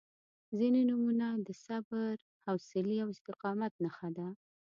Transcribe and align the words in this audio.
•ځینې 0.57 0.81
نومونه 0.89 1.27
د 1.47 1.49
صبر، 1.65 2.13
حوصلې 2.45 2.97
او 3.03 3.09
استقامت 3.15 3.73
نښه 3.83 4.09
ده. 4.17 4.27